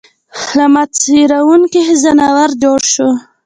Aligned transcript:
له 0.57 0.65
ما 0.73 0.83
څېرونکی 0.99 1.81
ځناور 2.01 2.49
جوړ 2.63 2.79
شوی 2.93 3.13